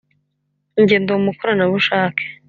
Nge 0.81 0.95
ndi 0.99 1.11
umukorana 1.15 1.63
bushake 1.71 2.23